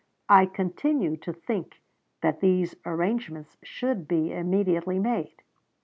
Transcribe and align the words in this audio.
I 0.29 0.47
continue 0.47 1.15
to 1.17 1.31
think 1.31 1.79
that 2.23 2.39
these 2.41 2.73
arrangements 2.87 3.59
should 3.61 4.07
be 4.07 4.33
immediately 4.33 4.97
made. 4.97 5.43